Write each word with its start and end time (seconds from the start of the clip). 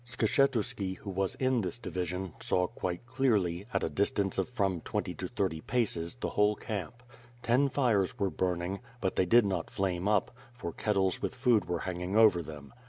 Skshetuski, 0.03 0.97
who 0.97 1.11
was 1.11 1.35
in 1.35 1.61
this 1.61 1.77
division, 1.77 2.33
saw 2.41 2.65
quite 2.65 3.05
clearly, 3.05 3.67
at 3.71 3.83
a 3.83 3.89
distance 3.91 4.39
of 4.39 4.49
from 4.49 4.81
twenty 4.81 5.13
to 5.13 5.27
thirty 5.27 5.61
paces, 5.61 6.15
the 6.15 6.29
whole 6.29 6.55
camp. 6.55 7.03
Ten 7.43 7.69
fires 7.69 8.17
were 8.17 8.31
burning, 8.31 8.79
but 8.99 9.15
they 9.15 9.27
did 9.27 9.45
not 9.45 9.69
flame 9.69 10.07
up, 10.07 10.31
for 10.53 10.73
kettles 10.73 11.21
with 11.21 11.35
food 11.35 11.65
were 11.65 11.81
hanging 11.81 12.15
over 12.15 12.41
them. 12.41 12.73